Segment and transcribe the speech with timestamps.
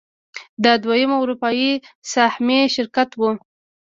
[0.63, 1.71] دا دویم اروپايي
[2.11, 3.21] سهامي شرکت و.